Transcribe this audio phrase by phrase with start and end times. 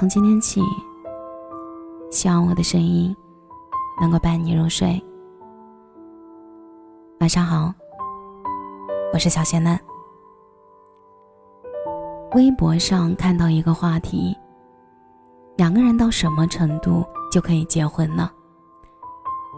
[0.00, 0.62] 从今天起，
[2.10, 3.14] 希望我的声音
[4.00, 4.98] 能够伴你入睡。
[7.18, 7.70] 晚上好，
[9.12, 9.78] 我是小仙嫩。
[12.32, 14.34] 微博上看到一个话题：
[15.58, 18.30] 两个人到什么程度就可以结婚呢？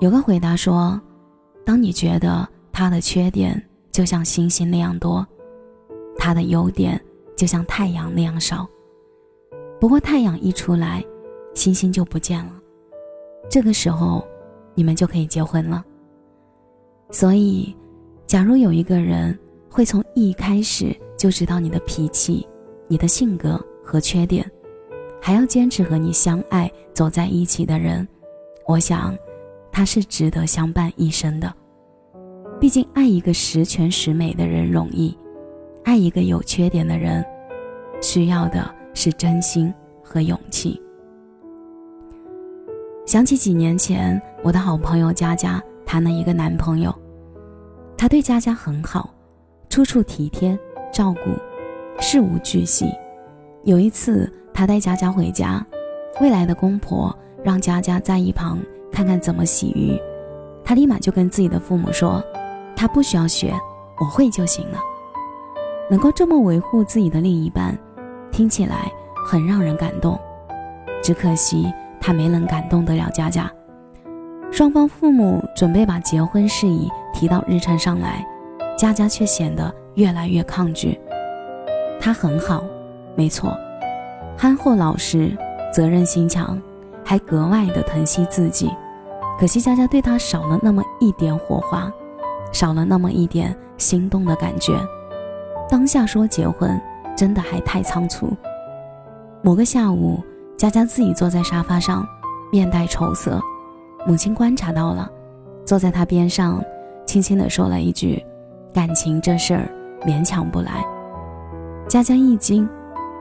[0.00, 1.00] 有个回答说：
[1.64, 5.24] 当你觉得他的缺点就像星星那样多，
[6.18, 7.00] 他的优点
[7.36, 8.66] 就像太阳那样少。
[9.82, 11.04] 不过太阳一出来，
[11.54, 12.52] 星星就不见了。
[13.50, 14.24] 这个时候，
[14.76, 15.84] 你们就可以结婚了。
[17.10, 17.74] 所以，
[18.24, 19.36] 假如有一个人
[19.68, 22.46] 会从一开始就知道你的脾气、
[22.86, 24.48] 你的性格和缺点，
[25.20, 28.06] 还要坚持和你相爱走在一起的人，
[28.68, 29.18] 我想，
[29.72, 31.52] 他是值得相伴一生的。
[32.60, 35.18] 毕竟，爱一个十全十美的人容易，
[35.82, 37.26] 爱一个有缺点的人，
[38.00, 38.72] 需要的。
[38.94, 40.80] 是真心和勇气。
[43.06, 46.94] 想起几年前，我的好朋友佳佳谈了一个男朋友，
[47.96, 49.12] 他对佳佳很好，
[49.68, 50.58] 处处体贴
[50.92, 51.30] 照顾，
[52.00, 52.86] 事无巨细。
[53.64, 55.64] 有一次，他带佳佳回家，
[56.20, 58.58] 未来的公婆让佳佳在一旁
[58.90, 60.00] 看看怎么洗鱼，
[60.64, 62.22] 他立马就跟自己的父母说
[62.74, 63.52] ：“他不需要学，
[63.98, 64.78] 我会就行了。”
[65.90, 67.76] 能够这么维护自己的另一半。
[68.32, 68.90] 听起来
[69.26, 70.18] 很让人感动，
[71.02, 73.48] 只可惜他没能感动得了佳佳。
[74.50, 78.26] 双方父母准备把结婚事宜提到日程上来，
[78.76, 80.98] 佳佳却显得越来越抗拒。
[82.00, 82.64] 他很好，
[83.14, 83.56] 没错，
[84.36, 85.36] 憨厚老实，
[85.72, 86.60] 责任心强，
[87.04, 88.70] 还格外的疼惜自己。
[89.38, 91.92] 可惜佳佳对他少了那么一点火花，
[92.50, 94.72] 少了那么一点心动的感觉。
[95.68, 96.80] 当下说结婚。
[97.16, 98.32] 真的还太仓促。
[99.42, 100.22] 某个下午，
[100.56, 102.06] 佳佳自己坐在沙发上，
[102.50, 103.40] 面带愁色。
[104.06, 105.10] 母亲观察到了，
[105.64, 106.62] 坐在她边上，
[107.06, 108.24] 轻轻地说了一句
[108.72, 109.68] ：“感情这事儿
[110.06, 110.84] 勉强不来。”
[111.88, 112.68] 佳佳一惊，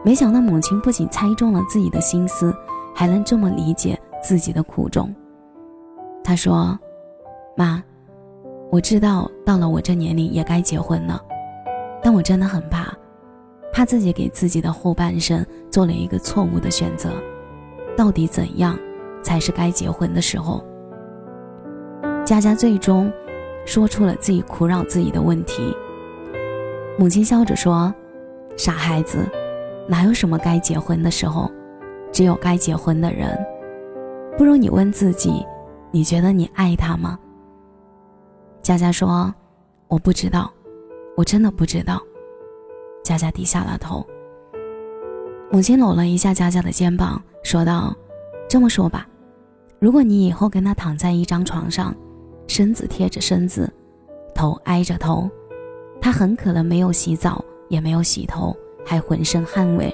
[0.03, 2.55] 没想到母亲不仅猜中了自己的心思，
[2.93, 5.13] 还能这么理解自己的苦衷。
[6.23, 6.79] 她说
[7.57, 7.83] ：“妈，
[8.69, 11.19] 我知道到了我这年龄也该结婚了，
[12.01, 12.93] 但我真的很怕。”
[13.73, 17.09] 怕自己给自己的后半生做了一个错误的选择，
[17.95, 18.77] 到底怎样
[19.23, 20.63] 才是该结婚的时候？
[22.25, 23.11] 佳佳最终
[23.65, 25.75] 说出了自己苦扰自己的问题。
[26.99, 27.93] 母亲笑着说
[28.57, 29.25] ：“傻孩子，
[29.87, 31.49] 哪有什么该结婚的时候，
[32.11, 33.37] 只有该结婚的人。
[34.37, 35.45] 不如你问自己，
[35.91, 37.17] 你觉得你爱他吗？”
[38.61, 39.33] 佳佳说
[39.87, 40.51] ：“我不知道，
[41.15, 41.99] 我真的不知道。”
[43.03, 44.05] 佳佳低下了头。
[45.51, 47.93] 母亲搂了一下佳佳的肩膀，说道
[48.47, 49.05] ：“这么说吧，
[49.79, 51.93] 如果你以后跟他躺在一张床上，
[52.47, 53.71] 身子贴着身子，
[54.33, 55.29] 头挨着头，
[55.99, 59.93] 他很可能没有洗澡，也没有洗头，还浑身汗味。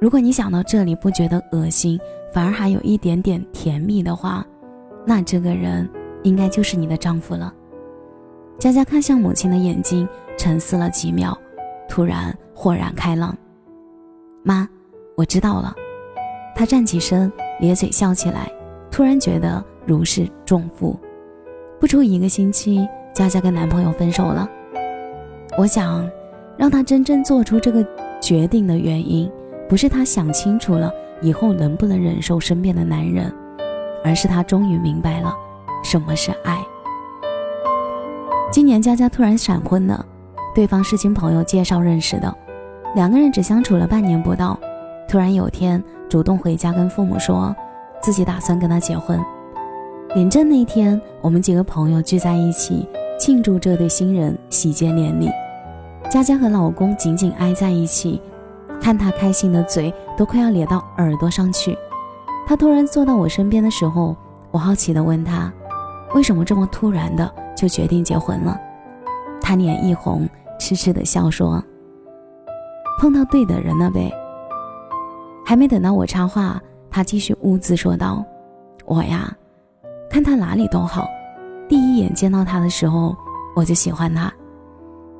[0.00, 2.00] 如果你想到这里不觉得恶心，
[2.32, 4.46] 反而还有一点点甜蜜的话，
[5.04, 5.88] 那这个人
[6.22, 7.52] 应该就是你的丈夫了。”
[8.58, 10.08] 佳佳看向母亲的眼睛，
[10.38, 11.36] 沉思了几秒。
[11.88, 13.36] 突然豁然开朗，
[14.42, 14.68] 妈，
[15.16, 15.74] 我知道了。
[16.54, 18.50] 他站起身，咧嘴笑起来，
[18.90, 20.98] 突然觉得如释重负。
[21.80, 24.48] 不出一个星期，佳佳跟男朋友分手了。
[25.58, 26.08] 我想，
[26.56, 27.84] 让她真正做出这个
[28.20, 29.30] 决定的原因，
[29.68, 33.32] 不是她想清楚了以后能不能忍受身边的男人，
[34.02, 35.34] 而是她终于明白了
[35.82, 36.58] 什么是爱。
[38.50, 40.06] 今年佳佳突然闪婚了。
[40.54, 42.32] 对方是经朋友介绍认识的，
[42.94, 44.56] 两个人只相处了半年不到，
[45.08, 47.54] 突然有天主动回家跟父母说，
[48.00, 49.20] 自己打算跟他结婚。
[50.14, 52.88] 领证那天，我们几个朋友聚在一起
[53.18, 55.28] 庆祝这对新人喜结连理。
[56.08, 58.22] 佳佳和老公紧紧挨在一起，
[58.80, 61.76] 看她开心的嘴都快要咧到耳朵上去。
[62.46, 64.14] 她突然坐到我身边的时候，
[64.52, 65.52] 我好奇的问她，
[66.14, 68.56] 为什么这么突然的就决定结婚了？
[69.40, 70.28] 她脸一红。
[70.64, 71.62] 痴痴的笑说
[72.98, 74.10] ：“碰到对的人了呗。”
[75.44, 76.58] 还没等到我插话，
[76.90, 78.24] 他继续兀自说道
[78.86, 79.30] ：“我呀，
[80.08, 81.06] 看他哪里都好，
[81.68, 83.14] 第一眼见到他的时候，
[83.54, 84.32] 我就喜欢他。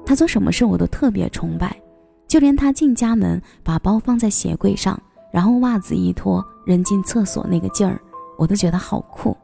[0.06, 1.76] 他做什么事我都特别崇拜，
[2.26, 4.98] 就连他进家门把包放在鞋柜上，
[5.30, 8.00] 然后袜子一脱扔进厕所那个劲儿，
[8.38, 9.36] 我都觉得好酷。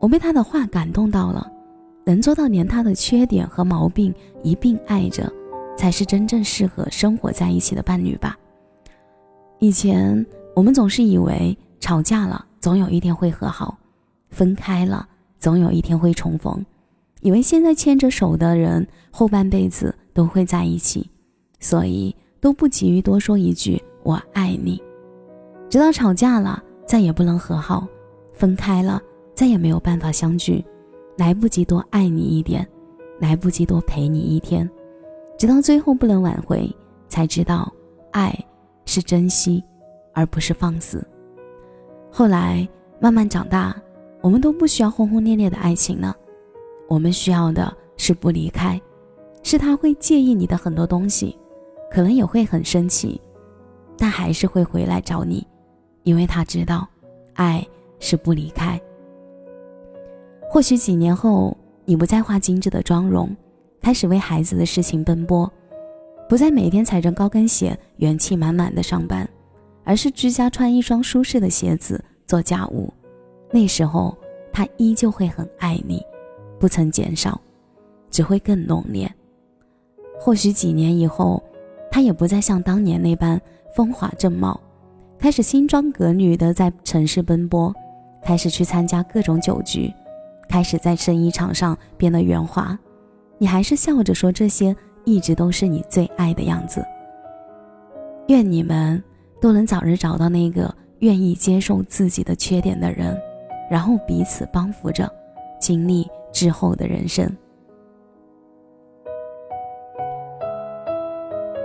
[0.00, 1.50] 我被他的话感动到了。”
[2.04, 5.32] 能做到连他的缺点和毛病一并爱着，
[5.76, 8.36] 才是真正适合生活在一起的伴侣吧。
[9.58, 10.24] 以前
[10.56, 13.78] 我们总是以为吵架了总有一天会和好，
[14.30, 15.06] 分开了
[15.38, 16.64] 总有一天会重逢，
[17.20, 21.08] 以为现在牵着手的人后半辈子都会在一起，
[21.60, 24.82] 所以都不急于多说一句“我爱你”，
[25.70, 27.86] 直到吵架了再也不能和好，
[28.32, 29.00] 分开了
[29.34, 30.64] 再也没有办法相聚，
[31.16, 32.66] 来不及多爱你一点，
[33.18, 34.68] 来不及多陪你一天，
[35.38, 36.70] 直到最后不能挽回，
[37.08, 37.72] 才知道
[38.10, 38.32] 爱
[38.84, 39.62] 是珍惜。
[40.14, 41.02] 而不是放肆。
[42.10, 42.68] 后来
[43.00, 43.74] 慢慢长大，
[44.20, 46.14] 我们都不需要轰轰烈烈的爱情了，
[46.86, 48.78] 我们需要的是不离开，
[49.42, 51.34] 是他会介意你的很多东西，
[51.90, 53.18] 可能也会很生气，
[53.96, 55.46] 但还是会回来找你，
[56.02, 56.86] 因为他知道，
[57.32, 57.66] 爱
[57.98, 58.78] 是不离开。
[60.52, 61.56] 或许几年后，
[61.86, 63.34] 你不再画精致的妆容，
[63.80, 65.50] 开始为孩子的事情奔波，
[66.28, 69.26] 不再每天踩着高跟鞋元气满满的上班。
[69.82, 72.92] 而是居家穿一双舒适的鞋子做家务，
[73.50, 74.14] 那时候
[74.52, 76.04] 他依旧会很爱你，
[76.60, 77.40] 不曾减少，
[78.10, 79.10] 只会更浓烈。
[80.20, 81.42] 或许几年以后，
[81.90, 83.40] 他也不再像当年那般
[83.74, 84.60] 风华正茂，
[85.18, 87.74] 开始新装革履的在城市奔波，
[88.22, 89.90] 开始去参加各种酒局，
[90.52, 92.78] 开始在生意场上变得圆滑，
[93.38, 96.84] 你还是笑着说这些一直都是你最爱的样子。
[98.28, 99.02] 愿你们。
[99.40, 103.20] 都能早日找到那个愿意接受自己的缺点的人，
[103.68, 105.12] 然后彼此帮扶着，
[105.60, 107.28] 经历之后的人生。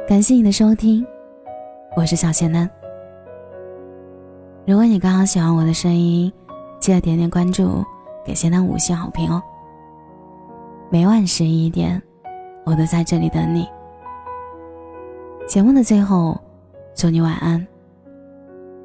[0.08, 1.06] 感谢你的收听，
[1.96, 2.68] 我是小仙男。
[4.66, 6.34] 如果你刚好喜欢我的声音，
[6.80, 7.86] 记得点点关注，
[8.28, 9.42] 给仙嫩五星好评哦。
[10.90, 12.02] 每晚十一点，
[12.66, 13.66] 我都在这里等你。
[15.48, 16.38] 节目的最后。
[17.00, 17.68] 祝你晚安，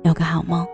[0.03, 0.67] 有个好梦。